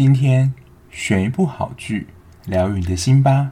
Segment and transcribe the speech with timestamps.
[0.00, 0.54] 今天
[0.92, 2.06] 选一部好剧，
[2.46, 3.50] 疗愈你的心吧。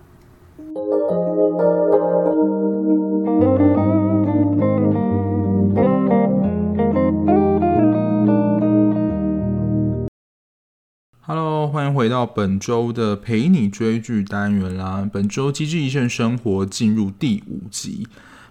[11.18, 15.10] Hello，欢迎回到本周的陪你追剧单元啦。
[15.12, 18.06] 本周《机智一生生活》进入第五集。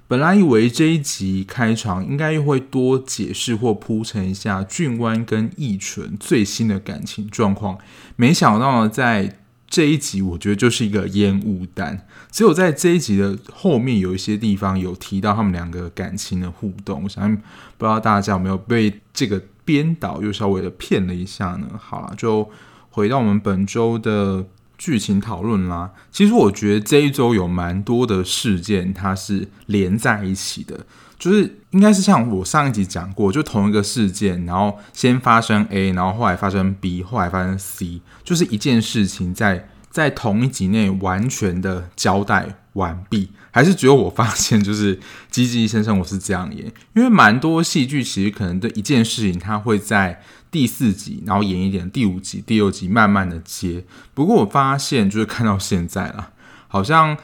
[0.08, 7.80] 本来以为这一集开场应该又会多解释或铺陈一下俊湾跟翊纯最新的感情状况，
[8.16, 12.08] 没想到在这一集我觉得就是一个烟雾弹。
[12.32, 21.68] 只有在这一集的后面有一些地方有提到他们两个感情的互动，我想不知道大家有没有被这个编导又稍微的骗了一下呢？
[21.80, 22.48] 好了，就
[22.92, 24.46] 回到我们本周的。
[24.78, 30.86] 剧情讨论啦，其实我觉得这一周有蛮多的事件，它是连在一起的，
[31.18, 44.96] 就是应该是像我上一集讲过，就同一个事件，然后先发生 A，然后后来发生 B，后来发生 C，就是一件事情在在同一集内完全的交代完毕，还是只有我发现就是
[45.30, 50.22] 《机智医生生活》是这样演，因为蛮多戏剧其实可能对一件事情，它会在。
[50.52, 53.84] 第四集，然后演一点，第五集、第六集慢慢的接。
[54.14, 56.32] 不过我发现，就是看到现在了，
[56.70, 57.18] 好像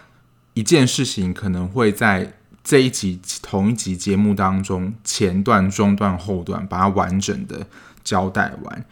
[0.54, 7.66] 一件事情可能会在这一集同一集节目当中，前段、中段、后段，把它完整的
[8.04, 8.86] 交代完。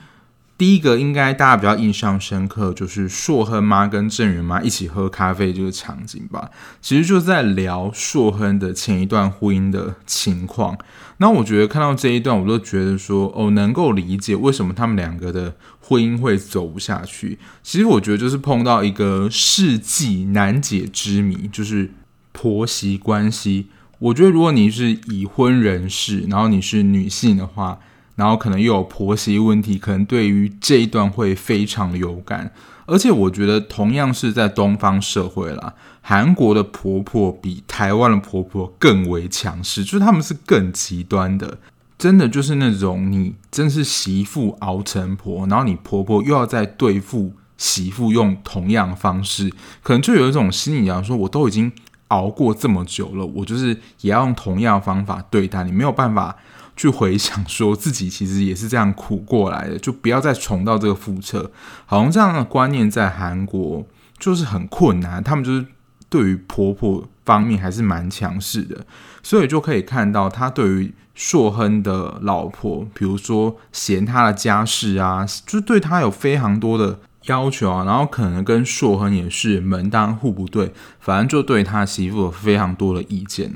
[0.60, 6.52] 第一个应该大家比较印象深刻，就是硕亨妈跟郑元妈一起喝咖啡这个场景吧。
[6.82, 10.78] 其实就是在聊硕亨的前一段婚姻的情况。
[11.20, 17.40] 那我觉得看到这一段，我都觉得说，哦，能够理解为什么他们两个的婚姻会走不下去。
[17.64, 21.92] 其实我觉得就是碰到一个世纪难解之谜，就是
[22.34, 23.68] 婆媳关系。
[24.00, 27.80] 我觉得如果你是已婚人士，然后你是女性的话。
[28.20, 32.52] 然后可能又有婆媳问题，可能对于这一段会非常有感。
[32.86, 41.60] 而且我觉得同样是在东方社会啦，韩国的婆婆比台湾的婆婆更为强势，就是他们是更极端的，
[41.98, 49.50] 真的就是那种你真是媳妇熬成婆，然后你婆婆又要再对付媳妇用同样方式，
[49.82, 51.72] 可能就有一种心理，讲说我都已经
[52.10, 56.36] 熬过这么久了，我就是也要用同样方法对待你，没有办法。
[56.80, 61.52] 去回想，说自己其实也是这样苦过来的，就不要再重蹈这个覆辙。
[61.86, 63.86] 好像这样的观念在韩国
[64.18, 65.66] 就是很困难，他们就是
[66.08, 68.86] 对于婆婆方面还是蛮强势的，
[69.22, 83.54] 所以就可以看到他对于硕亨的老婆，比如说嫌他的家事啊，就对他有非常多的要求啊，然后可能跟硕亨也是门当户不对，反正就对他媳妇有非常多的意见。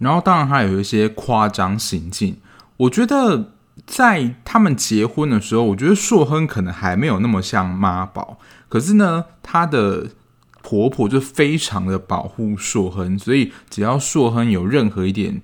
[0.00, 2.36] 然后当然还有一些夸张行径。
[2.78, 3.52] 我觉得
[3.86, 10.08] 在他们结婚的时候，我觉得硕亨可能还没有那么像妈宝，可是呢，她的
[10.62, 15.40] 婆婆就非常的保护硕亨，所以只要硕亨有任何一点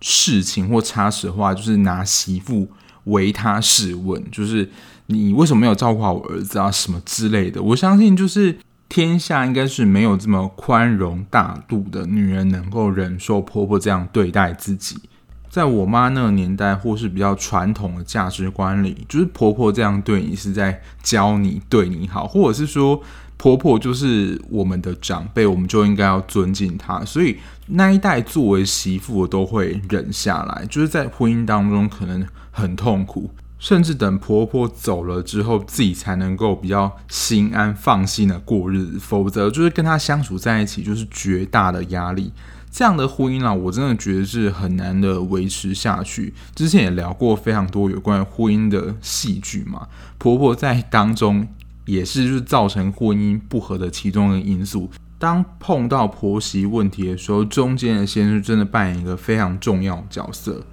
[0.00, 2.68] 事情或差池的话，就是拿媳妇
[3.04, 4.68] 为他试问，就是
[5.06, 7.62] 你为什么没有照顾好我儿子啊，什么之类的。
[7.62, 8.58] 我相信，就是
[8.88, 14.98] 天下应该是没有这么宽容大度的女人能够忍受婆婆这样对待自己。
[15.48, 23.00] 在我妈那个年代，或是比较传统的价值观里，就是婆婆这样对你是在教你对你好，或者是说
[23.36, 27.04] 婆婆就是我们的长辈，我们就应该要尊敬她。
[27.04, 27.36] 所以
[27.66, 42.32] 那一代作为媳妇我都会忍下来，就是在婚姻当中可能很痛苦，甚至等婆婆走了之后，自己才能够比较心安放心的过日子，否则就是跟她相处在一起就是绝大的压力。
[42.70, 46.34] 这样的婚姻啊，我真的觉得是很难的维持下去。
[46.54, 51.48] 之前也聊过非常多有关婚姻的戏剧嘛，婆婆在当中
[51.86, 54.90] 也是就是造成婚姻不和的其中一个因素。
[55.18, 60.64] 当碰到婆媳问题的时候，中间的先生真的扮演一个非常重要的角色。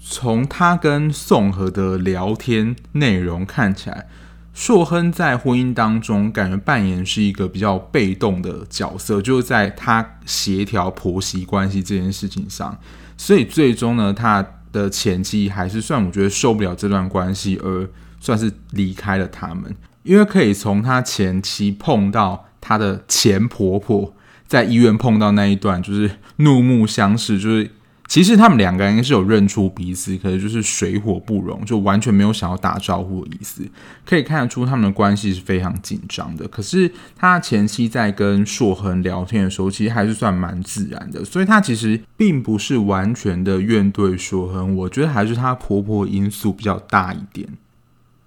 [0.00, 4.06] 从他跟宋和的聊天内容看起来。
[4.56, 12.78] 硕亨在婚姻当中，感觉扮演是一个比较被动的角色，就是在他协调婆媳关系这件事情上，
[13.18, 14.42] 所以最终呢，他
[14.72, 17.86] 的前妻还是算我觉得受不了这段关系，而
[18.18, 19.76] 算是离开了他们。
[20.04, 24.14] 因为可以从他前妻碰到他的前婆婆
[24.46, 27.70] 在医院碰到那一段，就是怒目相视，就是。
[28.08, 33.62] 其实他们两个人应该是有认出彼此，可是就是水火不容，就完全没有想要打招呼的意思。
[34.04, 36.46] 可以看得出他们的关系是非常紧张的。
[36.48, 41.24] 可是他前期在跟硕亨聊天的时候，其实还是算蛮自然的。
[41.24, 47.48] 所以他其实并不是完全的怨怼硕亨，我觉得还是他婆婆因素比较大一点。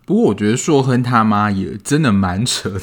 [0.06, 2.82] 不过我觉得硕亨他妈也真的蛮扯的，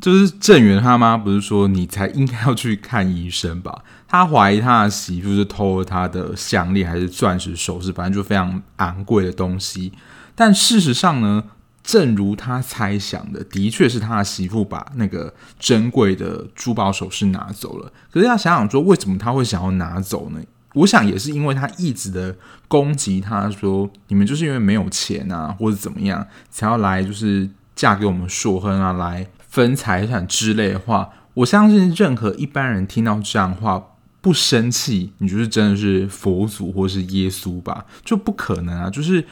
[0.00, 3.82] 就是郑源他妈不是说你才应该要去看医生吧？
[4.12, 9.90] 他怀疑他的媳妇是偷了他的项链还是钻石首饰，反正就非常昂贵的东西。
[10.34, 11.44] 但事实上呢，
[11.82, 17.90] 正如他猜想的，的确是他的媳妇把那个珍贵的珠宝首饰拿走了。
[18.10, 20.38] 可是要想想说，为什么他会想要拿走呢？
[20.74, 22.36] 我想也是因为他一直的
[22.68, 31.08] 攻击他，说你们就是因为没有钱啊，或者怎么样，才要来就是嫁给我们硕亨啊，来分财产之类的话。
[31.34, 33.82] 我相信任何一般人听到这样话，
[34.22, 37.84] 不生气，你就是真的是佛祖或是耶稣吧？
[38.04, 39.22] 就不可能啊，就是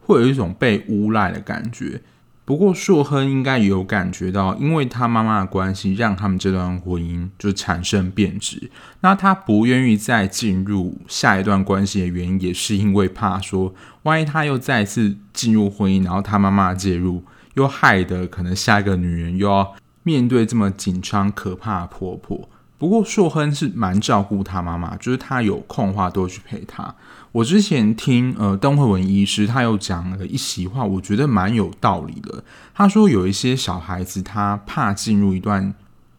[0.00, 2.02] 会有一种被诬赖的感觉。
[2.44, 8.68] 不过硕亨应该也有感觉到，因为他妈妈的关系，让他们这段婚姻就产生变质。
[9.02, 17.22] 那他不愿意再进入下一段关系的原因，也是因为怕说，万一他又再次进入婚姻，然后他妈妈介入，
[17.54, 22.48] 又害得可能下一个女人又要面对这么紧张可怕的婆婆。
[22.80, 26.94] 不过硕亨是蛮照顾他妈妈，就是他有空的话都会去陪他。
[27.30, 32.42] 我之前听呃邓惠文医师，他有讲了一席话，我觉得蛮有道理的。
[32.74, 35.74] 他说有一些小孩子他怕进入一段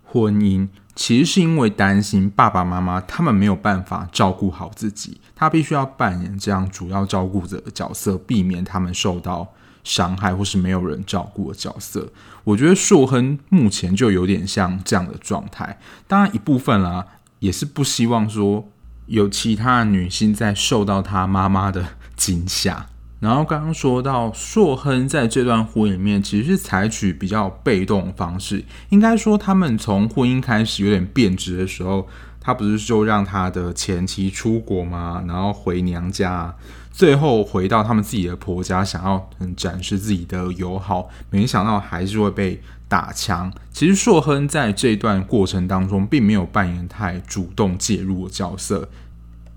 [0.05, 9.47] 婚姻，其实是因为担心爸爸妈妈他们没有办法照顾好自己，他必须要扮演这样主要照顾者的角色，避免他们受到
[9.83, 12.07] 伤害或是没有人照顾的角色，
[12.43, 15.79] 我觉得硕亨目前就有点像这样的状态。
[16.07, 17.05] 当然一部分啦，
[17.39, 18.67] 也是不希望说
[19.07, 21.85] 有其他女性在受到他妈妈的
[22.15, 22.87] 惊吓。
[23.19, 32.07] 然后刚刚说到硕亨在这段婚姻里面其实是采取比较被动的方式，应该说他们从婚姻开始有点变质的时候，
[32.41, 35.23] 他不是就让他的前妻出国吗？
[35.25, 36.53] 然后回娘家。
[36.91, 43.49] 最后回到他们自己的婆家，想要展示自己的友好，没想到还是会被打枪。
[43.71, 48.89] 其实硕亨在这段过程当中，并没有扮演太主动介入的角色，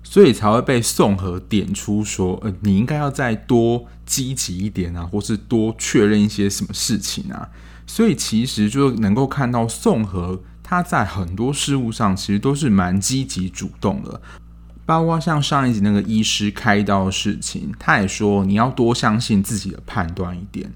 [0.01, 7.49] 所以才会被宋和点出说：“呃，你应该要再多积极一点啊，或是多确认一些什么事情啊。”
[7.85, 14.19] 所以其实就能够看到宋和他在很多事物上，其实都是蛮积极主动的。
[14.83, 20.71] 包括像上一集那个医师开刀的事情，他也说你要多相信自己的判断一点。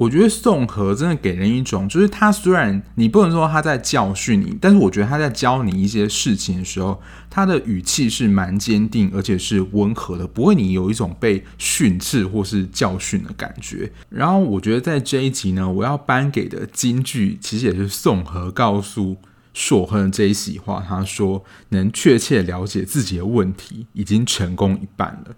[0.00, 6.98] 我觉得宋和真的给人一种，就是他虽然你不能说他在教训你，但是我觉得他在教你一些事情的时候，
[7.28, 13.92] 他的语气是蛮坚定，而且是温和的，不会你有一种被训斥或是教训的感觉。
[14.08, 19.18] 然后我觉得在这一集呢，我要颁给的金句，其实也是宋和告诉。
[19.52, 25.34] 硕亨这一席话，他说：“能确切了解自己的问题，已经成功一半了。”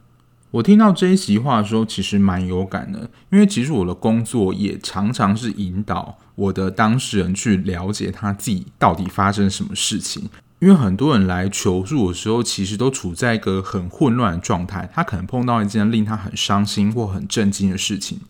[0.52, 10.28] 我听到这一席话的时候，其实蛮有感的，因为其实我的工作也常常是引导我的当事人去了解他自己到底发生什么事情。
[10.58, 18.20] 因为很多人来求助的时候，其实都处在一个很混乱的状态，他可能碰到一件令他很伤心或很震惊的事情。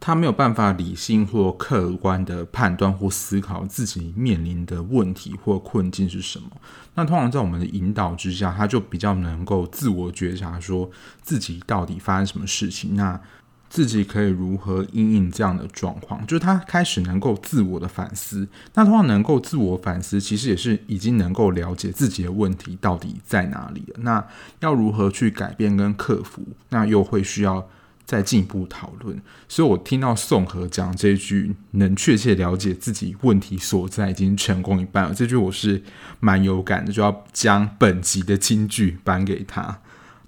[0.00, 6.50] 他没有办法理性或客观的判断或思考自己面临的问题或困境是什么。
[6.94, 10.90] 那通常在我们的引导之下，他就比较能够自我觉察，说
[11.22, 13.20] 自己到底发生什么事情，那
[13.68, 16.26] 自己可以如何应应这样的状况。
[16.26, 18.48] 就是他开始能够自我的反思。
[18.72, 23.96] 那通常能够自我反思，其实也是已经能够了解自己的问题到底在哪里了。
[23.98, 24.26] 那
[24.60, 26.42] 要如何去改变跟克服？
[26.70, 27.68] 那又会需要。
[28.10, 35.80] 再进一步讨论，所以我听到宋和讲这句“能确切了解自己问题所在，已经成功一半了”，这句我是
[36.18, 39.78] 蛮有感的，就要将本集的金句颁给他。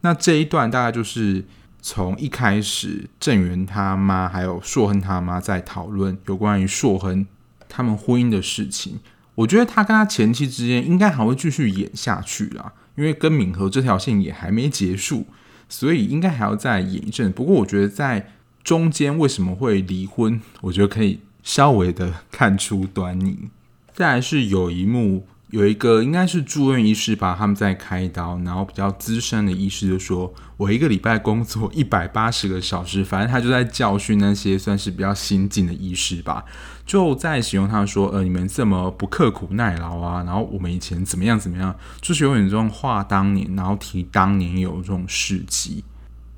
[0.02, 1.44] 那这一段大概就是
[1.80, 7.26] 从一开始郑源他妈还有硕亨他妈在讨论有关于硕亨
[7.68, 9.00] 他们婚姻的事情。
[9.34, 15.26] 我觉得他跟他前妻之间应该还会继续演下去啦，因为跟敏和这条线也还没结束。
[15.72, 18.28] 所以应该还要再演一阵，不过我觉得在
[18.62, 23.48] 中间为什么会离婚，我觉得可以稍微的看出端倪。
[23.94, 36.42] 再来是有一幕，有一个应该是住院医师吧，他们在开刀，然后比较资深的医师就说：“我一个礼拜工作一百八十个小时，反正他就在教训那些算是比较新进的医师吧。”
[36.86, 45.84] 就在形容他说：“呃，你们这么不刻苦耐劳啊，然后我们以前怎么样怎么样，就是有点这种话当年，然后提当年有这种事迹，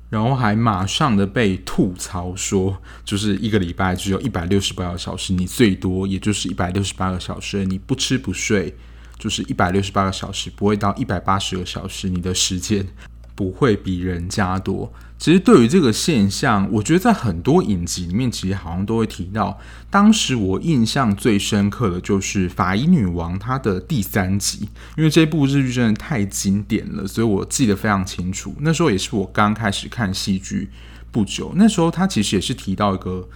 [0.09, 8.75] 然后还马上的被吐槽说，就是一个礼拜只有一百六十八个小时，你最多也就是一百六十八个小时，你不吃不睡
[9.17, 12.87] 就是一百六十八个小时，不会到一百八十个小时，你的时间
[13.35, 14.91] 不会比人家多。
[15.17, 19.57] 其实对于这个现象，我觉得在很多影集里面，其实好像都会提到。
[19.89, 24.67] 当时我印象最深刻的就是《法医女王》它的第三集，
[24.97, 28.53] 因为这部日剧真的太经典了，所以我记得非常清楚。
[28.59, 30.69] 那时候也是我刚开始看戏剧
[31.11, 33.27] 不久，那时候他其实也是提到一个。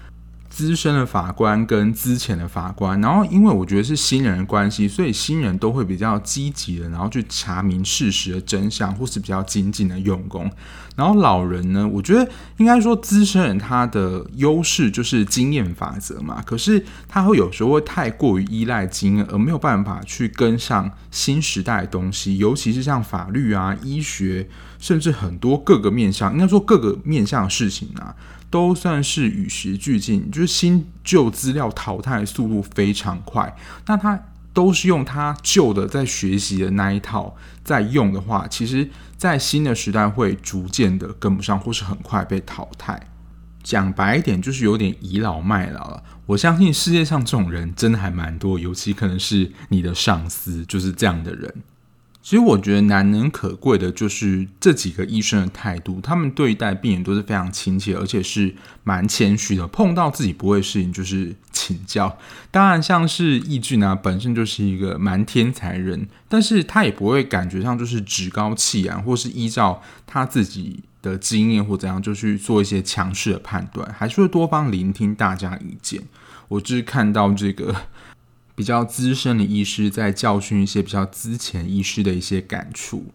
[0.49, 10.51] 资深的法官跟资浅的法官，然后因为我觉得是新人的关系，所以新人都会比较积极的，然后去查明事实的真相，或是比较精进的用功。
[10.95, 28.13] 然后老人呢，我觉得应该说资深人他的优势就是经验法则嘛，可是他会有时候会太过于依赖经验，而没有办法去跟上新时代的东西，尤其是像法律啊、医学，甚至很多各个面向，应该说各个面向的事情啊。
[28.49, 33.55] 都算是与时俱进，就是新旧资料淘汰速度非常快。
[33.85, 34.19] 那他
[34.53, 42.99] 都是用他旧的在学习的那一套在用的话，其实，在新的时代会逐渐的跟不上，或是很快被淘汰。
[43.61, 46.03] 讲白一点，就是有点倚老卖老了。
[46.25, 51.53] 我相信世界上这种人真的还蛮多，尤其可能是你的上司就是这样的人。
[52.29, 59.65] 其实我觉得难能可贵的就是这几个医生的态度，他们对待病人都是非常亲切，而且是蛮谦虚的。
[59.65, 62.19] 碰到自己不会的事情，就是请教。
[62.51, 76.03] 当然，像是易俊啊，本身就是一个蛮天才人，但是他也不会感觉上就是趾高气扬，或是依照他自己的经验或怎样就去做一些强势的判断，还是会多方聆听大家意见。
[76.49, 77.75] 我就是看到这个。
[78.59, 83.05] 比较资深的医师在教训一些比较资浅医师的一些感触，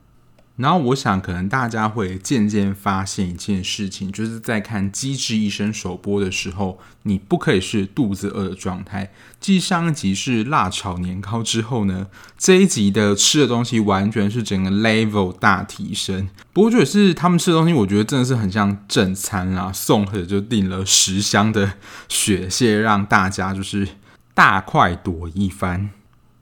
[0.56, 9.12] 然后我想可能大家会渐渐发现一件事情，就是在看《机智医生》首播的时候，你不可以是肚子饿的状态。
[9.38, 12.06] 继上一集是辣炒年糕之后呢，
[12.38, 16.30] 这一集的吃的东西完全是整个 level 大提升。
[16.54, 21.74] 不过就是他们吃的东西，我觉得真的是很像正餐啦，宋和就订了十箱的
[22.08, 23.86] 雪蟹，让大家就是。
[24.34, 25.90] 大快朵颐一番，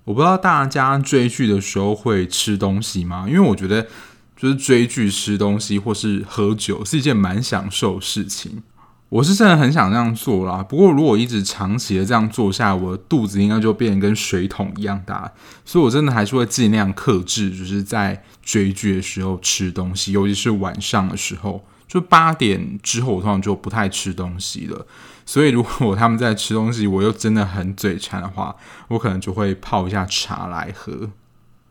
[0.04, 3.26] 我不知道大家追剧的时候会吃东西吗？
[3.28, 3.86] 因为我觉得，
[4.34, 8.62] 就是追剧吃东西或是喝酒是一件蛮享受的事情。
[9.10, 15.30] 我是真的很想这样做啦，不过如果一直长期的这样做下来，我的肚子应该就变得跟水桶一样大。
[15.66, 21.62] 所以我真的还是会尽量克制，就是在追剧的时候吃东西，尤其是晚上的时候。
[21.86, 24.86] 就八点之后，我通常就不太吃东西了。
[25.24, 28.54] 所以，如果他们在吃东西，我又真的很嘴馋的话，
[28.88, 31.10] 我可能就会泡一下茶来喝。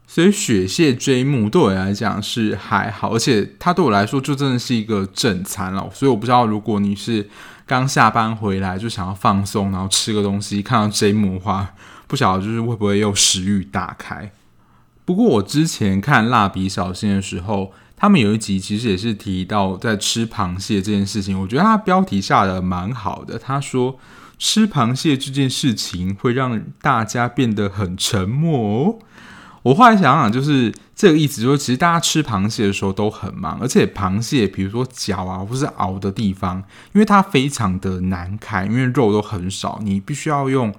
[0.08, 5.89] 所以，雪蟹追梦对我来讲是还好，而且它对我来说就真的是一个正餐了。
[5.93, 7.29] 所以，我不知道如果你是
[7.65, 11.74] 刚下班回来就想要放松，然后吃个东西，看到追梦的话，
[12.08, 14.31] 不晓得就是会不会又食欲大开。
[15.05, 17.74] 不过，我之前看蜡笔小新的时候。
[18.01, 23.38] 他们有一集其实也是提到在吃螃蟹这件事情，我觉得他标题下的蛮好的。
[23.38, 24.00] 他说
[24.39, 28.96] 吃螃蟹这件事情会让大家变得很沉默哦。
[29.62, 36.58] 我后来想想，就是这个意思，就是其实大家吃螃蟹的时候都很忙，而且螃蟹比如说脚啊或是螯的地方，
[36.93, 40.74] 因为它非常的难开，因为肉都很少，你必须要用。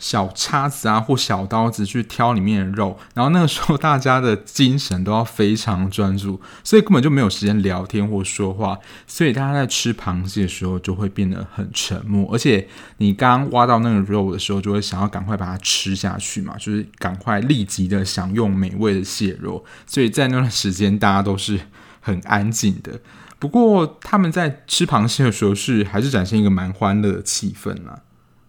[0.00, 12.66] 小叉子啊，或小刀子去挑里面的肉，然后那个时候大家的精神都要非常专注，所以根本就没有时间聊天或说话，所以大家在吃螃蟹的时候就会变得很沉默，而且
[12.96, 21.60] 你刚挖到那个肉的时候，就会想要赶快把它吃下去嘛，就是赶快立即的享用美味的蟹肉，所以在那段时间大家都是
[22.00, 22.98] 很安静的。
[23.38, 28.00] 不过他们在吃螃蟹的时候是还是展现一个蛮欢乐的气氛啦。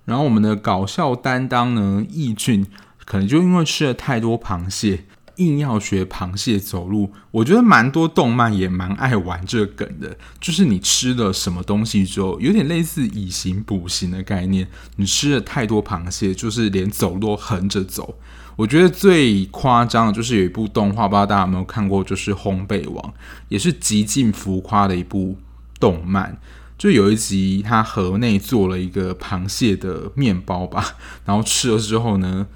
[0.06, 2.66] 然后我们的搞笑担当呢，义俊
[3.06, 5.06] 可能就因为吃了太多螃蟹，
[5.36, 7.12] 硬要学螃蟹走路。
[7.32, 14.68] 我觉得蛮多动漫也蛮爱玩这个梗的，就是你吃了什么东西之后，有点类似以形补形的概念。
[14.98, 18.18] 你吃了太多螃蟹，就是连走路都横着走。
[18.58, 23.04] 我觉得最夸张的就是有一部动画，不知道大家有没有看过，就是《烘焙王》，
[23.48, 25.38] 也是极尽浮夸的一部
[25.80, 26.38] 动漫。
[26.82, 30.84] 就有一集，他河内做了一个螃蟹的面包吧，
[31.26, 32.48] 然后吃了之后呢，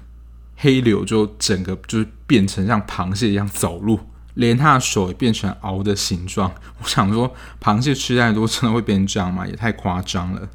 [0.56, 4.00] 黑柳就整个就变成像螃蟹一样走路，
[4.34, 6.52] 连他的手也变成螯的形状。
[6.82, 9.46] 我想说，螃蟹吃太多真的会变这样吗？
[9.46, 10.48] 也太夸张了。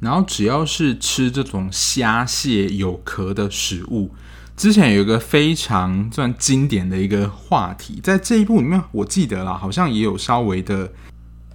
[0.00, 4.14] 然后只要是吃这种虾蟹有壳的食物，
[4.56, 10.90] 之前有一个非常算经典的一个话题，在这一部里面，我记得啦，好像也有稍微的。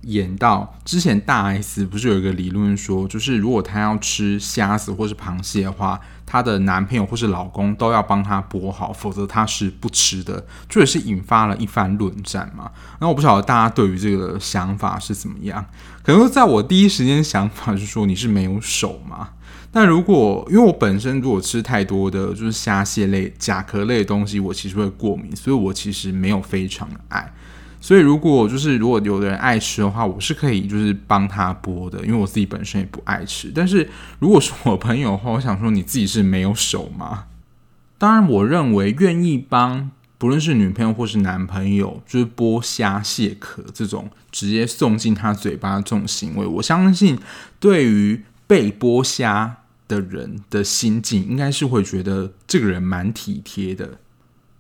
[0.02, 12.72] 演到之前大 S 不是有一个理论说，就是如果她要吃虾子或是螃蟹的话，她的男朋友或是老公都要帮她剥好，否则她是不吃的，这也是引发了一番论战嘛。
[13.00, 15.66] 那我不晓得大家对于这个想法是怎么样？
[16.04, 19.30] 可能在我第一时间想法是说你是没有手嘛。
[19.72, 27.32] 但如果因为我本身如果吃太多的就是虾蟹类、甲壳类的东西，我其实会过敏，所以我其实没有非常爱。
[27.82, 33.52] 所以，如果就是如果有的人爱吃的话，我是可以就是帮他剥的，因为我自己本身也不爱吃。
[33.56, 37.26] 但是如果是我朋友的话，我想说你自己是没有手吗？
[37.98, 47.18] 当然，我认为愿意帮不论是女朋友或是男朋友，就是剥虾蟹壳这种直接送进他嘴巴这种行为，我相信
[47.60, 49.58] 对于被剥虾
[49.88, 53.98] 的人的心境，应该是会觉得这个人蛮体贴的。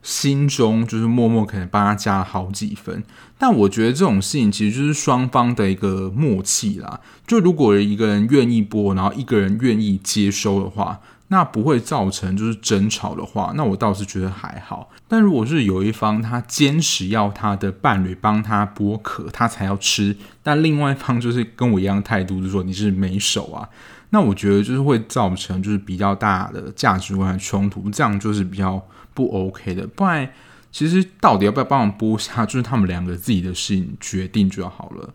[0.01, 3.03] 心中就是默默可能帮他加了好几分，
[3.37, 7.01] 但我觉得这种事情其实就是双方的一个默契啦。
[7.27, 14.89] 就如果一个人愿意播，然后一个人愿意接收的话，那不会造成就是争吵的话，那我倒是觉得还好。
[15.07, 23.67] 但如果是有一方他坚持要他的伴侣帮他剥壳，他才要吃，但另外一方就是跟我一样态度，就是说你是没手啊，
[24.11, 28.81] 那我觉得就是会造成就是比较大的价值观的冲突，这样就是比较。
[29.19, 30.31] 不 OK 的，不然
[30.71, 35.13] 其实到底要不要帮忙剥虾，就是他们两个自己的事情决定就好了。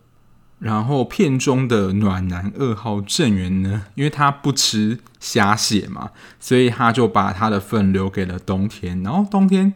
[0.58, 9.02] 然后片中的暖男二号郑源呢，因为他不吃虾蟹嘛，所以他就把他的份留给了冬天。
[9.02, 9.72] 然后冬天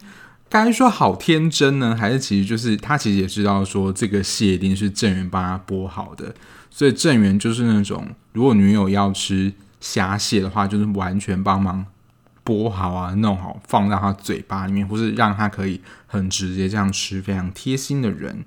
[0.47, 6.35] 该说好天真呢，还是其实就是他其实也知道说这个蟹一定是郑源帮他剥好的，
[6.69, 11.83] 所以郑源就是那种如果女友要吃虾蟹的话，就是完全帮忙。
[12.49, 18.43] 剥好啊，弄好放到他嘴巴里面，或是让他可以很直接这样吃，非常贴心的人。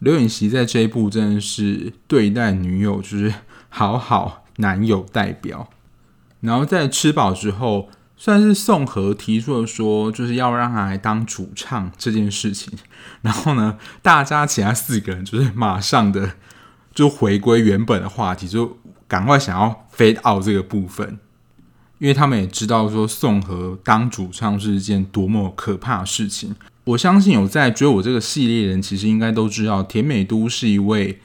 [0.00, 3.32] 刘允熙在这一部真的是对待女友就是
[3.70, 5.70] 好好男友代表。
[6.40, 12.78] 然后在吃饱之后，算是宋和提出了说，就是要让他来当主唱这件事情。
[13.22, 16.32] 然后呢，大家其他四个人就是马上的
[16.92, 18.76] 就回归原本的话题，就
[19.08, 21.18] 赶快想要 fade out 这个部分。
[21.98, 26.54] 因为他们也知道说宋和当主唱是一件多么可怕的事情。
[26.84, 31.20] 我相信有在追我这个系列的人，其实应该都知道田美都是一位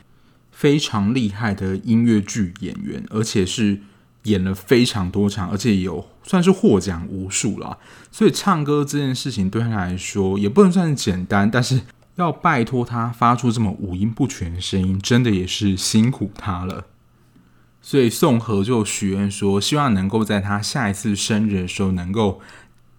[0.52, 3.80] 非常厉害的音乐剧演员，而且是
[4.24, 7.78] 演了非常多场，而且有算是获奖无数了。
[8.12, 11.82] 所以唱歌这件事情对他来说也不能算是简单，但是
[12.16, 16.86] 要拜托他发出这么五音不全的声音，真的也是辛苦他了。
[17.82, 22.40] 所以宋和就许愿说，希望能够在他下一次生日的时候能够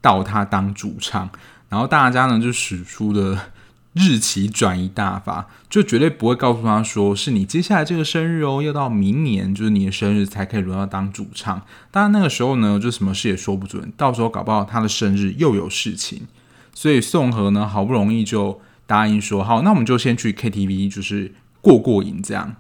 [0.01, 1.31] 到他当主唱。
[1.69, 3.47] 然后大家呢就使出了
[3.95, 11.63] 日期转移大法，就绝对不会告诉他说是你接下来这个生日哦，要到明年就是你的生日才可以轮到当主唱。
[11.91, 16.23] 当然那个时候呢，就什么事也说不准，到时候搞不好他的生日又有事情。
[16.75, 22.57] 所以宋和呢好不容易就答应说好，那我们就先去 KTV，就是过过瘾这样。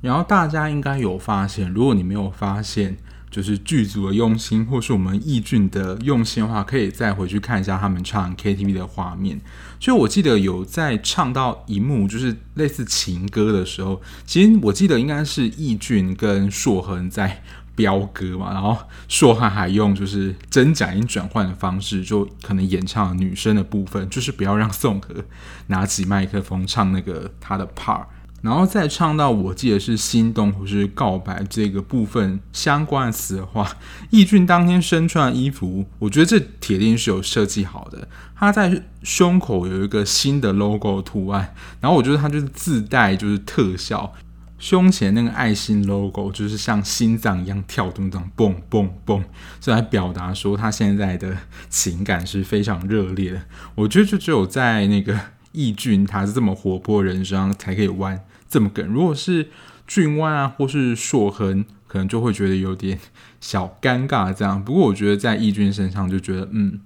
[0.00, 2.96] 然后大家应该有发现，如果你没有发现，
[3.30, 9.40] 就是剧组的用心，或是我们易俊的用心的话，可以再回去看一下他们唱 KTV 的画面。
[9.78, 17.42] 就我记得有在唱到一幕，就是类似情歌的时候，其实我记得应该是易俊跟硕恒在
[17.74, 18.76] 飙歌嘛，然后
[19.08, 25.24] 硕恒还用就是真假音转换的方式，就可能演唱女生的部分，就是不要让宋和
[25.66, 28.04] 拿起麦克风唱那个他的 part。
[28.40, 33.76] 然后再唱到我记得是心动或是告白这个部分相关的词的话，
[34.10, 38.06] 易俊当天身穿的衣服，我觉得这铁定是有设计好的。
[38.36, 44.12] 他在胸口有一个新的 logo 图案，然后我觉得他就是自带就是特效，
[44.60, 49.24] 胸前那个爱心 logo 就是像心脏一样跳动，这样蹦蹦蹦，
[49.58, 51.36] 就来表达说他现在的
[51.68, 53.42] 情感是非常热烈的。
[53.74, 55.18] 我觉得就只有在那个。
[55.52, 58.86] 易俊他是这么活泼人生才可以弯这么梗。
[58.86, 59.48] 如果是
[59.86, 62.98] 俊弯啊，或是硕亨，可能就会觉得有点
[63.40, 64.62] 小尴尬这样。
[64.62, 66.80] 不过我觉得在易俊身上就觉得，嗯，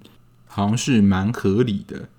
[0.45, 2.09] 好像是蛮合理的。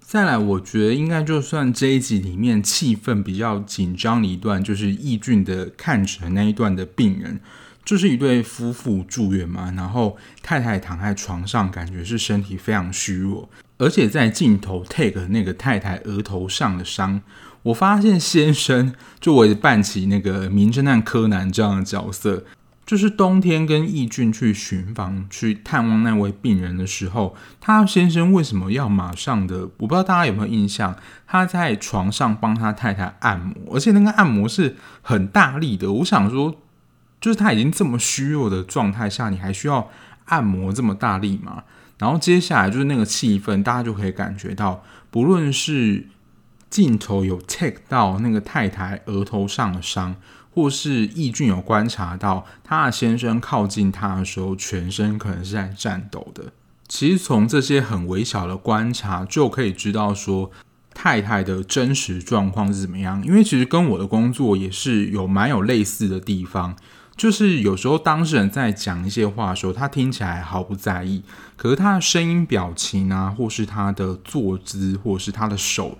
[0.00, 7.40] 再来，我觉得应该就算这一集里面气氛比较紧张的一段，就是易俊的看诊那一段的病人，
[7.84, 13.48] 就是一对夫妇住院嘛，然后太太躺在床上，感觉是身体非常虚弱。
[13.78, 17.20] 而且在镜头 take 那个太太额头上的伤，
[17.64, 22.44] 我发现先生就为扮起那个名侦探柯南这样的角色，
[22.86, 29.62] 就是冬天跟义俊去巡房去探望那位病人的时候，他先生为什么要马上的？
[29.78, 35.90] 我不知道大家有没有印象，他在床上帮他太太按摩，而且那个按摩是很大力的。
[35.90, 36.54] 我想说，
[37.22, 39.88] 就是他已经这么虚弱的状态下，你还需要
[40.26, 41.64] 按摩这么大力吗？
[41.96, 46.08] 然后接下来就是那个气氛，大家就可以感觉到，不论是
[46.68, 50.16] 镜头有 take 到那个太太额头上的伤。
[50.54, 56.52] 或是易俊有观察到他的先生靠近他的时候，全身可能是在颤抖的。
[56.86, 60.50] 其实从这些很微小的观察，就可以知道说
[60.92, 63.24] 太太的真实状况是怎么样。
[63.24, 66.76] 因为其实跟我的工作也是有蛮有类似的地方，
[67.22, 71.22] 就是有时候当事人在讲一些话的时候，他听起来毫不在意，
[71.56, 75.96] 可是他的声音、表情啊，或是他的坐姿，或是他的手。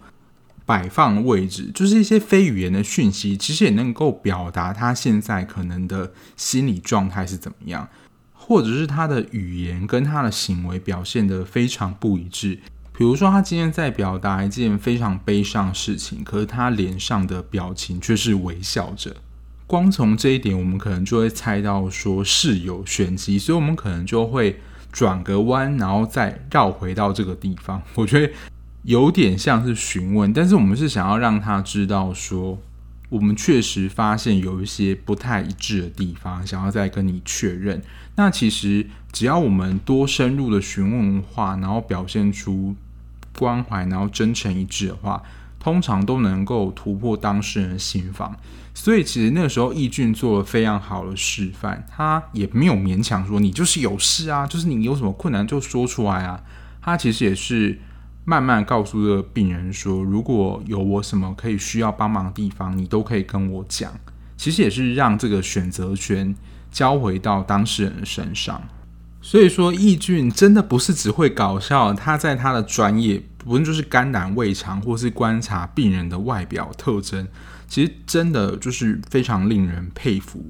[0.67, 7.89] 摆放位置，就是一些非语言的讯息，其实也能够表达他现在可能的心理状态是怎么样，
[8.33, 12.59] 或者是他的语言跟他的行为表现得非常不一致。
[12.93, 19.15] 比如说，他今天在表达一件非常悲伤的事情，可是他脸上的表情却是微笑着。
[19.73, 24.61] 光从这一点，我们可能就会猜到说是有玄机，所以我们可能就会
[24.93, 27.81] 转个弯，然后再绕回到这个地方。
[27.97, 28.31] 我觉得。
[28.85, 32.59] 有点像是询问，但是我们是想要让他知道说，
[33.11, 37.81] 我们确实发现有一些不太一致的地方，想要再跟你确认。
[38.17, 42.75] 那其实只要我们多深入的询问话，然后表现出
[43.39, 45.23] 关怀，然后真诚一致的话，
[45.63, 48.35] 通常都能够突破当事人的心防。
[48.75, 56.43] 所以其实那个时候易俊做了非常好的示范，他也没有勉强说你就是有事啊，就是你有什么困难就说出来啊。
[56.83, 57.79] 他其实也是。
[58.25, 63.93] 慢慢告诉这个病人说：“如果有我什么可以需要帮忙的地方，你都可以跟我讲。”
[64.39, 66.33] 其实也是让这个选择权
[66.71, 68.63] 交回到当事人的身上。
[69.23, 77.27] 所以说，义俊真的不是只会搞笑，他在他的专业，不论就是肝胆胃肠，或是观察病人的外表特征，
[77.69, 80.45] 其实真的就是非常令人佩服。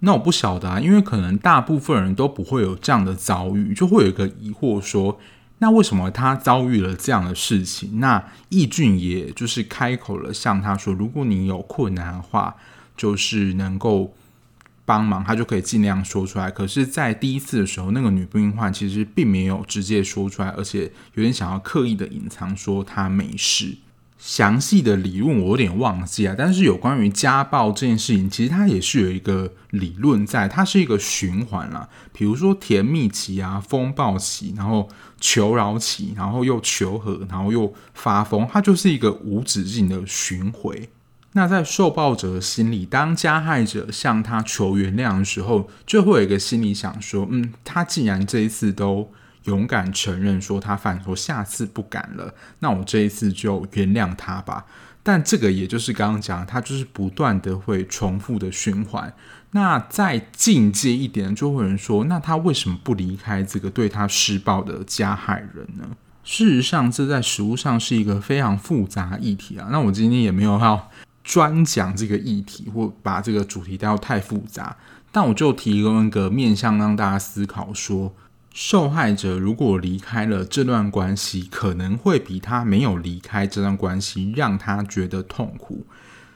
[0.00, 5.18] 那我不晓得啊，因为可能大部分人都不会有这样的遭遇，就会有一个疑惑说。
[5.58, 7.98] 那为什么他遭遇了这样的事情？
[7.98, 12.54] 那义俊也就是开口了，向他说：“如果你有困难的话，
[12.94, 14.14] 就是能够
[14.86, 23.76] 帮忙，他就可以尽量说出来。”可是，在第一次的时候，那个女病患其实并没有直接说出来，而且有点想要刻意的隐藏，说她没事。
[24.18, 31.88] 详细的理论我有点忘记啊，但是有关于家暴这件事情，其实它也是有一个理论在，它是一个循环啦。
[32.14, 34.88] 比如说甜蜜期啊、风暴期，然后
[35.20, 40.74] 求饶期，然后又求和，然后又发疯，它就是一个无止境的循环。
[41.36, 49.12] 那在受暴者的心里，当加害者向他求原谅的时候，就会有一个心里想说：嗯，他既然这一次都。
[49.46, 52.34] 勇敢承认说他犯错，下次不敢了。
[52.58, 54.66] 那我这一次就原谅他吧。
[55.04, 59.14] 但这个也就是刚刚讲，他就是不断的会重复的循环。
[59.52, 65.90] 那再进阶一点，就会有人说，那他为什么不离开这个对他施暴的加害人呢？
[66.24, 69.68] 事实上，这在实务上是一个非常复杂议题啊。
[69.70, 70.90] 那我今天也没有要
[71.26, 74.76] 专讲这个议题，或把这个主题带到太复杂。
[75.10, 78.14] 但我就提供一个面向让大家思考说。
[78.58, 85.84] 受害者如果离开了这段关系，可能会比他没有离开这段关系让他觉得痛苦，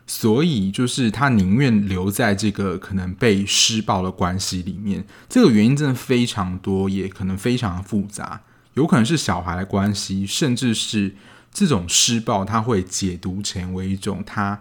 [0.06, 5.02] 所以就是他宁愿留在这个可能被施暴的关系里面。
[5.30, 8.42] 这个原因真的非常多，也可能非常复杂，
[8.74, 11.14] 有可能是小孩的关系，甚至是
[11.50, 14.60] 这种施暴，他会解读成为一种他。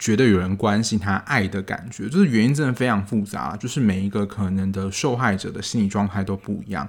[0.00, 6.88] 觉得有人关心他爱的感觉，就是原因真的非常复杂，就是每一个可能的受害者的心理状态都不一样。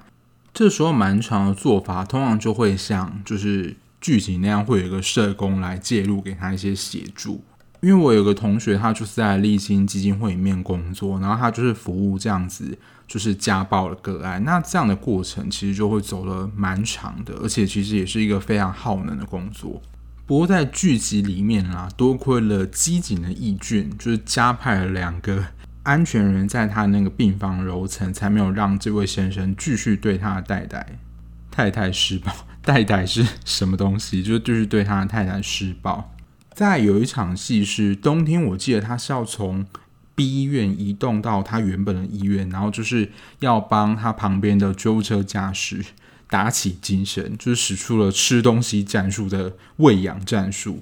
[0.54, 7.43] 这时候蛮长的做法，通常就会像就是剧情那样，会有一个社工来介入，给他一些协助。
[7.82, 14.41] 因为我有个同学，他就是在立新基金会里面工作，然后他就是服务这样子，就是家暴的个案。
[14.45, 19.82] 那这样的过程其实就会走了蛮长的，而且其实也是一个非常耗能的工作。
[20.26, 25.46] 不过在剧集里面啦，多亏了机警的义俊，就是加派了两个
[25.84, 31.00] 安全人在他那个病房楼层，才没有让这位先生继续对他的太太
[31.50, 32.32] 太太施暴。
[32.64, 34.22] 太太是什么东西？
[34.22, 36.14] 就是就是对他的太太施暴。
[36.54, 39.66] 再有一场戏是冬天，我记得他是要从
[40.14, 45.84] B 医院移动到他原本的医院，然后就是要帮他旁边的救护车驾驶。
[46.32, 50.82] 打起精神，就是使出了吃东西战术的喂养战术。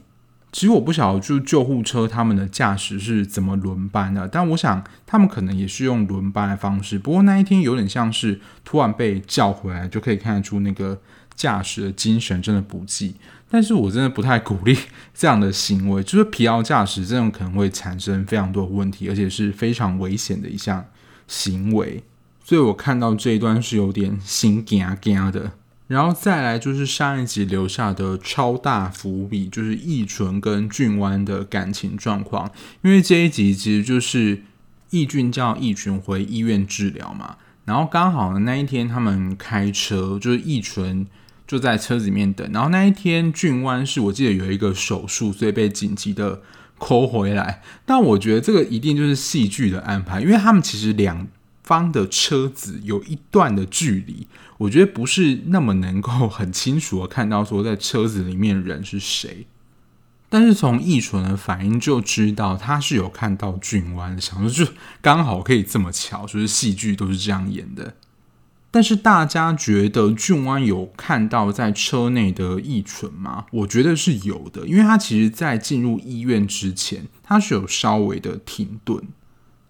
[0.51, 6.99] 其实我不晓得，就救护车他们的驾驶是怎么轮班的，但我想他们可能也是用轮班的方式。
[6.99, 11.01] 不过那一天有点像是突然被叫回来，就可以看得出那个
[11.35, 13.15] 驾驶的精神真的不济。
[13.49, 14.77] 但是我真的不太鼓励
[15.15, 20.85] 这样的行为，就是疲劳驾驶这种可能会产生非常多的问题，而且是非常危险的一项
[21.27, 22.03] 行为。
[22.49, 25.51] 所以我看到这一段是有点心惊惊的。
[25.85, 32.49] 然后再来就是上一集留下的超大伏笔，就是翊纯跟俊湾的感情状况。
[32.81, 34.41] 因为这一集其实就是
[34.89, 37.35] 翊俊叫翊纯回医院治疗嘛，
[37.65, 41.05] 然后刚好那一天他们开车，就是翊纯
[41.45, 42.51] 就在车子里面等。
[42.51, 46.41] 然后那一天俊湾是我记得有一个手术，所以被紧急的
[46.79, 47.61] 抠回来。
[47.85, 51.27] 但我觉得这个一定就是戏剧的安排，因为他们其实两
[51.69, 54.27] 方的车子有一段的距离。
[54.57, 59.45] 我觉得不是那么能够很清楚的看到说在车子里面人是谁，
[60.27, 67.93] 但是从易纯的反应就知道他是有看到俊湾，想说就刚好可以这么巧，就是戏剧都是这样演的。
[68.71, 73.45] 但是大家觉得俊湾有看到在车内的易纯吗？
[73.51, 79.01] 我觉得是有的，因为他其实在进入医院之前，他是有稍微的停顿。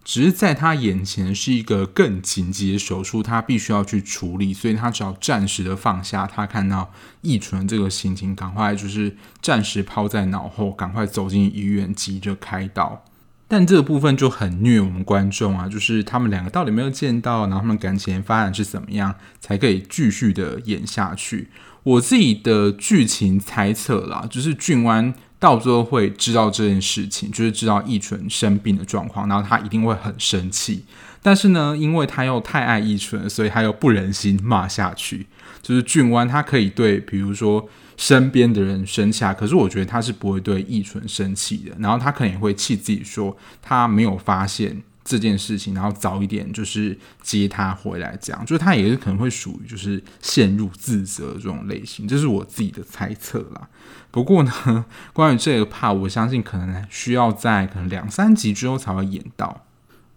[0.03, 6.25] 只是在他眼前是一个更紧急的手术，他必须要去处理，所以他只要暂时的放下。
[6.25, 13.05] 他看到易纯这个心情，赶快就是暂时抛在脑后，赶快走进医院，急着开刀。
[13.47, 21.49] 但这个部分就很虐我们观众啊，就是他们两个到底没有见到，然后他们感情发展是怎么样，才可以继续的演下去。
[21.83, 25.13] 我自己的剧情猜测啦，就是俊湾。
[25.39, 30.83] 到最后会知道这件事情，就是知道翊纯生病的状况，然后他一定会很生气。
[31.21, 35.25] 但是呢，因为他又太爱翊纯，所以他又不忍心骂下去。
[35.61, 41.75] 就是俊湾他可以对，比如说身边的人生气，可是我觉得他是不会对翊纯生气的。
[41.79, 53.67] 然后他可能也会气自己，说他没有发现这件事情，然后早一点就是接他回来，这样就是他也是可能会属于就是陷入自责这种类型，这是我自己的猜测啦。
[54.11, 59.65] 不过呢，关于这个怕我相信可能需要在可能两三集之后才会演到。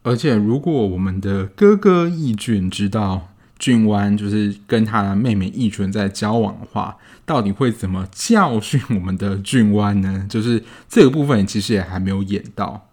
[0.03, 3.29] 而且，如果我们的哥哥翊俊知道
[3.59, 10.27] 俊湾就是跟他的妹妹翊纯在交往的话，到底会怎么教训我们的俊湾呢？
[10.29, 12.89] 就是这个部分其实也还没有演到。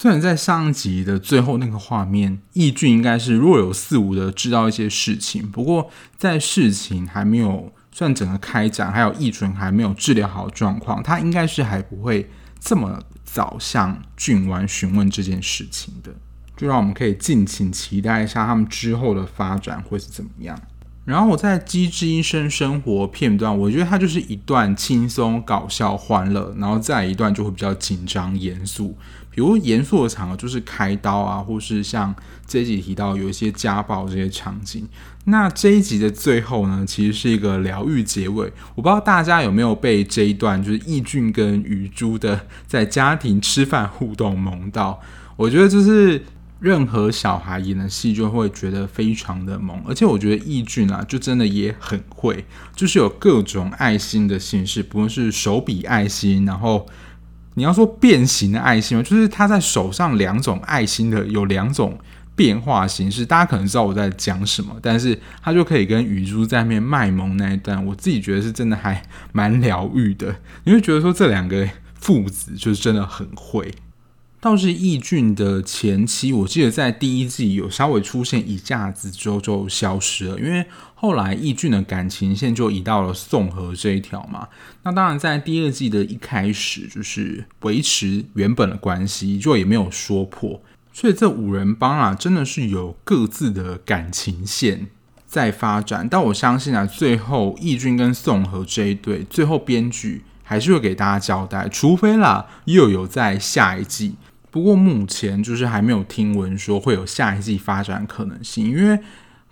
[0.00, 7.72] 虽然在上一集的最后那个画面，翊俊应该是若有似无的知道一些事情，不过在事情还没有。
[7.90, 12.30] 算整个开展，还有翊纯还没有治疗好状况，他应该是还不会
[12.60, 16.12] 这么早向俊湾询问这件事情的。
[16.56, 20.56] 就让我们可以敬请期待一下他们之后的发展会是怎么样。
[21.04, 28.96] 然后我在《机智医生生活》片段，我觉得它就是一段轻松、搞笑、欢乐，然后再一段就会比较紧张、严肃。
[29.38, 32.12] 比如严肃的场合就是开刀啊，或是像
[32.44, 34.84] 这一集提到有一些家暴这些场景。
[35.26, 38.52] 那这一集的最后呢，其实是一个疗愈结尾。
[38.74, 45.00] 我不知道大家有没有被这一段就是翊俊跟雨珠的在家庭吃饭互动萌到？
[45.36, 46.20] 我觉得就是。
[46.60, 56.84] 任何小孩演的戏就会觉得非常的萌，而且我觉得翊俊啊，就真的也很会，就是有各种爱心的形式，不论是手比爱心，然后
[57.58, 61.98] 你要说变形的爱心吗，就是他在手上两种爱心的有两种
[62.36, 73.74] 变化形式，大家可能知道我在讲什么，但是他就可以跟雨珠在那边卖萌那一段，我自己觉得是真的还蛮疗愈的，你会觉得说这两个父子就是真的很会。
[74.40, 84.46] 倒是翊俊的前期，我记得在第一季有稍微出现一下子之后就消失了，因为后来翊俊的感情线就移到了宋和这一条嘛。
[84.84, 90.62] 那当然，在第二季的一开始就是维持原本的关系，就也没有说破。
[90.92, 94.86] 所以这五人帮啊，真的是有各自的感情线
[95.26, 96.08] 在发展。
[96.08, 104.14] 但我相信啊，最后翊俊跟宋和这一对，最后编剧还是会给大家交代，除非啦又有在下一季。
[104.50, 108.98] 不过目前就是还没有听闻说会有下一季发展可能性，因为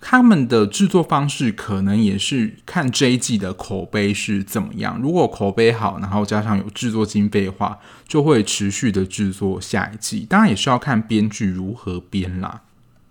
[0.01, 4.99] 他们的制作方式可能也是看这一季的口碑是怎么样。
[5.03, 7.79] 如果口碑好，然后加上有制作经费的话，
[8.09, 10.27] 就会持续的制作下一季。
[10.29, 12.63] 当然也是要看编剧如何编啦。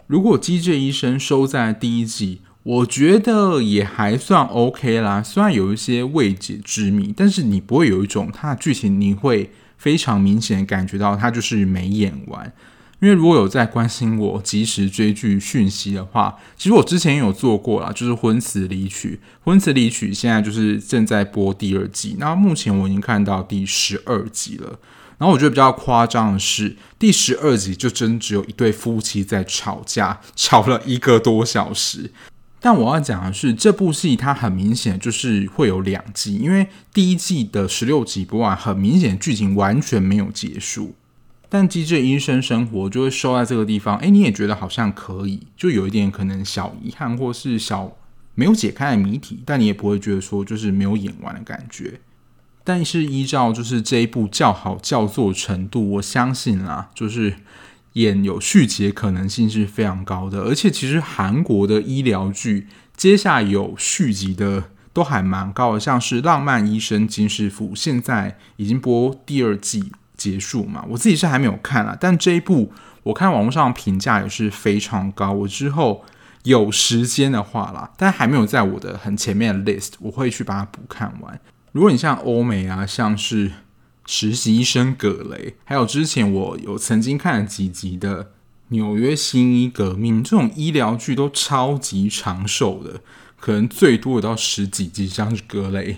[0.07, 5.21] 如果《机智医生》收在第一季，我觉得也还算 OK 啦。
[5.21, 9.51] 虽然有一些未解之谜，但是你不会有一种它的剧情你会。
[9.77, 12.51] 非常明显感觉到他就是没演完，
[12.99, 19.19] 因为如果有在关心我及时追剧讯息的话，其实我之前有做过啦，就是《婚词离曲》。
[19.45, 24.79] 《婚词离曲》现在就是正在播第二季，那目前我已经看到第十二集了。
[25.17, 32.11] 然后我觉得比较夸张的是，第十二集就真只有一对夫妻在吵架，吵了一个多小时。
[32.59, 40.95] 但我要讲的是，这部戏它很明显就是会有两季，因为第一季的十六集播完，很明显剧情完全没有结束。
[41.47, 47.95] 但《机智医生生活》就会收在这个地方，哎，你也觉得好像可以，就有一点可能小遗憾，或是小
[48.33, 51.99] 没有解开的谜题，但你也不会觉得说就是没有演完的感觉。
[52.63, 57.35] 但是依照就是这一部较好叫座程度，我相信啊，就是。
[57.95, 76.03] 演有续集的可能性是非常高的，而且其实韩国的医疗剧接下来有续集的都还蛮高的，像是《浪漫医生金师傅》，现在已经播第二季结束嘛，我自己是还没有看啦，但这一部我看网络上评价也是非常高，我之后
[76.43, 81.39] 有时间的话啦，但还没有在我的很前面的 list，我会去把它补看完。
[81.71, 83.51] 如果你像欧美啊，像是。
[84.05, 88.23] 实习医生葛雷，还有之前我有曾经看了几集的
[88.69, 93.01] 《纽约新医革命》，这种医疗剧都超级长寿的，
[93.39, 95.97] 可能最多有到十几集，像是葛雷。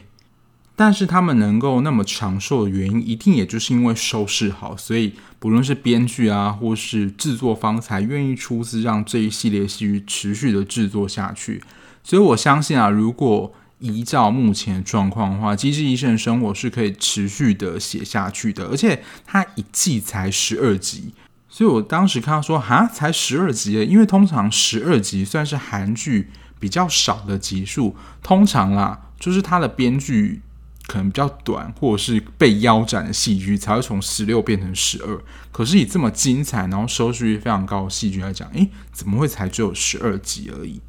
[0.75, 11.63] 但是他们能够那么长寿的原因，一定也就是因为收视好，所以不论是编剧啊，或是制作方，才愿意出资让这一系列戏剧持续的制作下去。
[12.03, 21.13] 所以我相信啊，如果依照目前状况的话，《机智医生的生活》是可以持续的写下去的，而且它一季才十二集，
[21.47, 30.41] 所以我当时看到说，哈，才十二集，因为通常十二集算是韩剧比较少的集数，通常啦，就是它的编剧
[30.87, 35.21] 可能比较短，或者是被腰斩的戏剧才会从十六变成十二。
[35.51, 40.81] 可是以这么精彩，然后收视率非常高的戏剧来讲，诶，怎么会才只有十二集而已？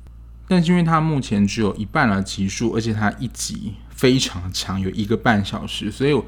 [0.50, 6.18] 但是因为它目前只有一半的集数，而且它一集非常长，有一个半小时，所以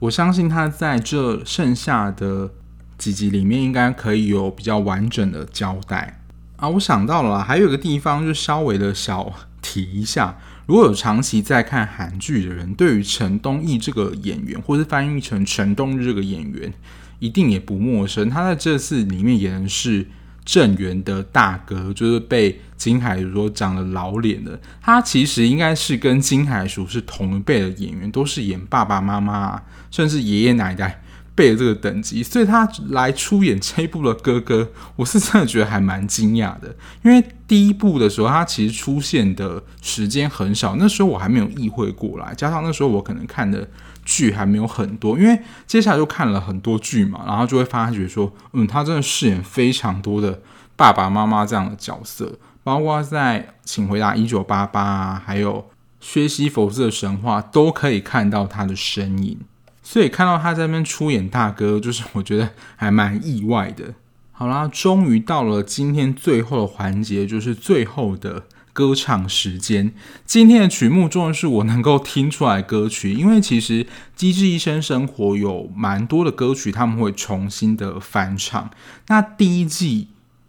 [0.00, 2.50] 我相信它在这剩下的
[2.98, 6.20] 几集里面，应该可以有比较完整的交代
[6.56, 6.68] 啊。
[6.68, 10.36] 我想到了，还有一个地方就稍微的小提一下，
[10.66, 16.74] 如果有长期在看韩剧的人，对于陈东义这个演员，或是翻译成陈东日这个演员，
[17.20, 18.28] 一定也不陌生。
[18.28, 20.08] 他在这次里面演的是。
[20.48, 31.02] 郑源的大哥就是被金海淑长了老脸的，他其实应该是跟金海淑是同一辈的演员，都是演爸爸妈妈甚至爷爷奶奶
[31.34, 36.74] 辈的这个等级，所以他来出演这一部的哥哥，我是真的觉得还蛮惊讶的。
[37.04, 43.68] 因为第一部的时候，他其实出现的时间很少，那时候我还没有意会过来，加上那时候我可能看的。
[44.08, 50.40] 剧还没有很多，因为接下来就看了很多剧嘛，然后就会发觉说，嗯，他真的饰演非常多的
[50.76, 55.60] 爸爸妈妈这样的角色，包括在《请回答一九八八》啊，还有
[56.00, 59.36] 《薛西弗斯的神话》都可以看到他的身影，
[59.82, 63.92] 所以看到他在那边出演大哥，就是我觉得还蛮意外的。
[64.32, 68.44] 好啦，终于到了今天最后的环节，就是最后的。
[68.78, 69.92] 歌唱时间，
[70.24, 73.82] 今天的曲目终于是我能够听出来歌曲，因为其实
[74.14, 78.70] 《机智医生生活》有蛮多的歌曲，他们会重新的翻唱。
[79.08, 80.06] 那第一季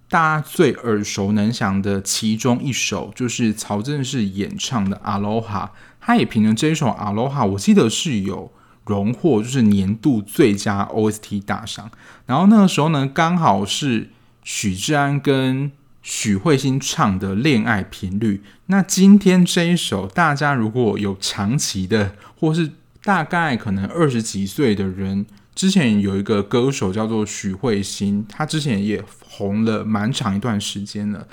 [0.07, 5.65] 大家最耳熟能详的其中一首，就是曹正奭演唱的《Aloha》，
[5.99, 8.51] 他也凭着这一首《Aloha》，我记得是有
[8.85, 11.89] 荣获就是年度最佳 OST 大赏。
[12.27, 14.11] 然后那个时候呢，刚好是
[14.43, 22.71] 许志安跟许慧欣唱的《恋爱频率》，那今天这一首，大家如果有长期的，或是
[23.03, 31.27] 大概可能二十几岁的人，之前有一个歌手叫做许慧欣，他之前也红了蛮长一段时间了，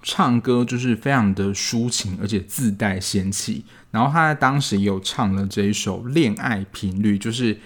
[0.00, 3.64] 唱歌就是非常的抒情，而且自带仙气。
[3.90, 7.58] 然后他当时也有唱了这一首《恋爱频率》，就是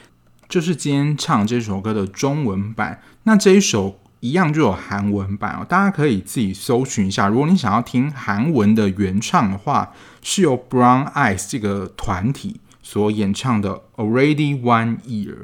[0.49, 3.03] 就是今天唱这首歌的中文版。
[3.25, 4.01] 那这一首。
[4.21, 7.29] 一样就有韩文版哦，大家可以自己搜寻一下。
[7.29, 15.35] 如果你想要听韩文的原唱的话，是由 Brown Eyes 这个团体所演唱的《Already One Year》。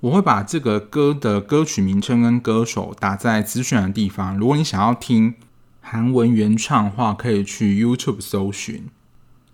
[0.00, 4.36] 我会把这个歌的歌曲名称跟歌手打在资讯的地方。
[4.36, 5.34] 如果你想要听
[5.80, 8.86] 韩文原唱的话，可以去 YouTube 搜寻。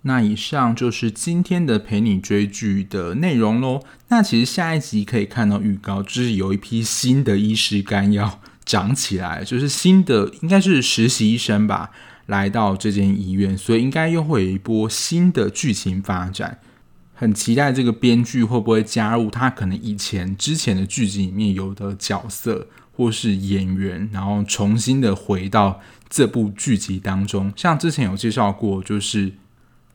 [0.03, 3.83] 那以上就是今天的陪你追剧的内容喽。
[4.07, 8.39] 那其实下一集可以看到预告，就是有一批新的医师干药。
[8.69, 11.89] 长起来，就是新的，应该是实习医生吧，
[12.27, 16.59] 来到这间医院，所以应该又会有一波新的剧情发展。
[17.15, 27.51] 很期待这个编剧会不会加入他可能以前之前的剧集里面有的角色，或是演员，然后重新的回到这部剧集当中。
[27.55, 29.33] 像之前有介绍过，就是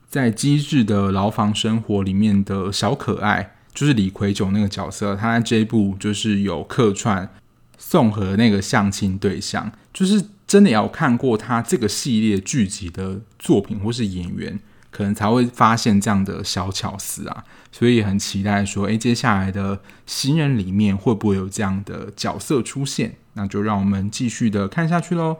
[0.08, 7.30] 在《机智的牢房生活》里面的小可爱，就是李奎九那个角色，他在这一部就是有客串
[7.78, 14.58] 宋和那个相亲对象，就是真的要看过他这个系列剧集的作品或是演员。
[14.90, 23.16] 可能才会发现这样的小巧思啊，所以很期待说，诶，接下来的新人里面会不会有这样的角色出现？
[23.32, 25.38] 那就让我们继续的看下去喽。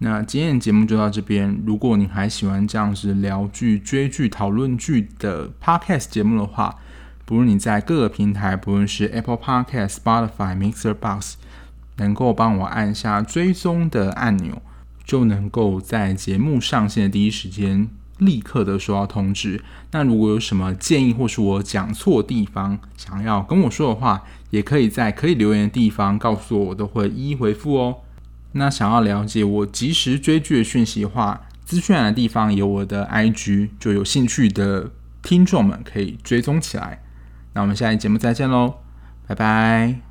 [0.00, 1.62] 那今天的节目就到这边。
[1.64, 6.78] 如果你还喜欢这样子聊剧、追剧、讨论剧的 Podcast 节目的话，
[7.24, 11.36] 不论你在各个平台，不论是 Apple Podcast、Spotify、Mixer Box，
[12.00, 14.60] 能够帮我按下追踪的按钮，
[15.04, 17.88] 就能够在节目上线的第一时间。
[18.20, 19.64] 立刻的收到通知。
[19.92, 27.96] 那如果有什么建议，或是我讲错地方，想要跟我说的话，也可以在可以留言的地方告诉我，我都会一一回复哦。
[28.52, 34.90] 那想要了解我及时追剧的讯息的话，资讯栏的地方有我的 IG，就有兴趣的
[35.22, 37.02] 听众们可以追踪起来。
[37.54, 38.74] 那我们下期节目再见喽，
[39.26, 40.09] 拜拜。